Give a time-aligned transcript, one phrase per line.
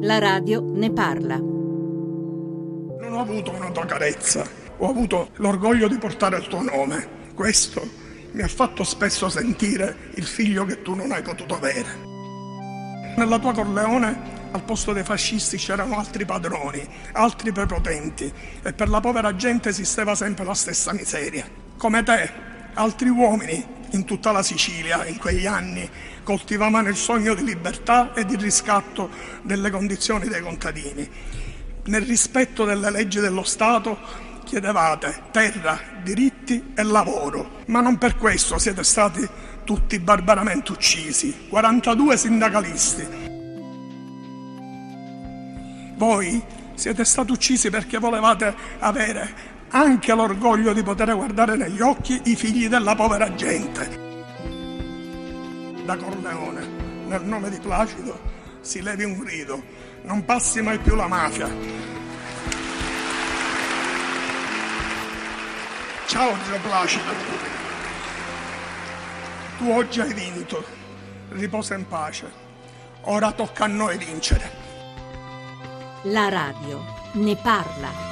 [0.00, 1.36] La radio ne parla.
[1.38, 4.46] Non ho avuto una tua carezza,
[4.76, 7.32] ho avuto l'orgoglio di portare il tuo nome.
[7.34, 7.82] Questo
[8.32, 12.06] mi ha fatto spesso sentire il figlio che tu non hai potuto avere.
[13.16, 19.00] Nella tua Corleone al posto dei fascisti c'erano altri padroni, altri prepotenti e per la
[19.00, 21.44] povera gente esisteva sempre la stessa miseria.
[21.76, 22.30] Come te,
[22.74, 25.88] altri uomini in tutta la Sicilia in quegli anni
[26.22, 29.10] coltivavano il sogno di libertà e di riscatto
[29.42, 31.08] delle condizioni dei contadini.
[31.84, 38.58] Nel rispetto delle leggi dello Stato chiedevate terra, diritti e lavoro, ma non per questo
[38.58, 39.26] siete stati
[39.64, 43.08] tutti barbaramente uccisi, 42 sindacalisti.
[45.96, 46.42] Voi
[46.74, 52.68] siete stati uccisi perché volevate avere anche l'orgoglio di poter guardare negli occhi i figli
[52.68, 54.06] della povera gente.
[55.84, 56.66] Da Corleone,
[57.06, 58.18] nel nome di Placido,
[58.60, 59.62] si levi un grido,
[60.02, 61.48] non passi mai più la mafia.
[66.06, 67.12] Ciao Gio Placido,
[69.58, 70.64] tu oggi hai vinto,
[71.30, 72.30] riposa in pace,
[73.02, 74.66] ora tocca a noi vincere.
[76.04, 76.82] La radio
[77.12, 78.07] ne parla.